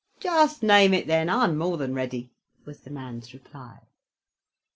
[0.19, 2.31] "Just name it, then; I'm more than ready,"
[2.65, 3.81] was the man's reply.